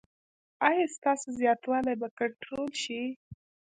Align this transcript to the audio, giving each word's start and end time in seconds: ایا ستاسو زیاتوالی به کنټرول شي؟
ایا 0.67 0.85
ستاسو 0.95 1.27
زیاتوالی 1.39 1.95
به 2.01 2.07
کنټرول 2.19 2.69
شي؟ 2.83 3.01